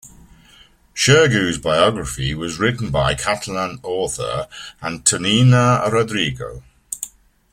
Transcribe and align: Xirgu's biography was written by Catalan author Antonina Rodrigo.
Xirgu's 0.95 1.59
biography 1.59 2.33
was 2.33 2.57
written 2.57 2.89
by 2.89 3.13
Catalan 3.13 3.77
author 3.83 4.47
Antonina 4.81 5.87
Rodrigo. 5.91 6.63